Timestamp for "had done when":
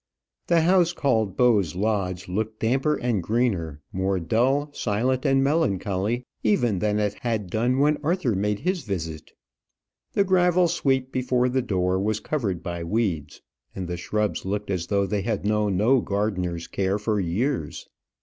7.21-7.97